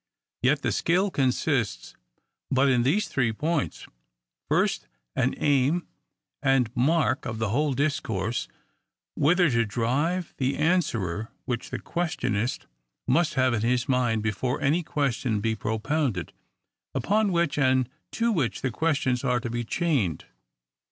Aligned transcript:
—Yet 0.41 0.63
the 0.63 0.71
skill 0.71 1.11
consists 1.11 1.93
but 2.49 2.67
in 2.69 2.81
these 2.81 3.07
three 3.07 3.31
points:— 3.31 3.85
First, 4.49 4.87
an 5.15 5.35
aim 5.37 5.85
and 6.41 6.75
mark 6.75 7.27
of 7.27 7.37
the 7.37 7.49
whole 7.49 7.73
discourse, 7.75 8.47
whither 9.13 9.47
to 9.51 9.63
drive 9.63 10.33
the 10.39 10.57
answerer 10.57 11.29
(which 11.45 11.69
the 11.69 11.77
questionist 11.77 12.65
must 13.07 13.35
have 13.35 13.53
in 13.53 13.61
his 13.61 13.87
mind 13.87 14.23
before 14.23 14.59
any 14.59 14.81
question 14.81 15.39
be 15.39 15.53
propounded) 15.53 16.33
upon 16.95 17.31
which 17.31 17.59
and 17.59 17.87
to 18.13 18.31
which 18.31 18.61
the 18.61 18.71
questions 18.71 19.23
are 19.23 19.39
to 19.39 19.51
be 19.51 19.63
chained. 19.63 20.25